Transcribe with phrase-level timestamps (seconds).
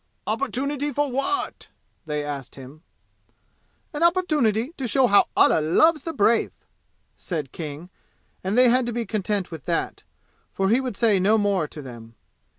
[0.25, 1.67] "Opportunity for what?"
[2.07, 2.81] they asked him.
[3.93, 6.53] "An opportunity to show how Allah loves the brave!"
[7.15, 7.91] said King,
[8.43, 10.01] and they had to be content with that,
[10.53, 12.15] for he would say no more to them.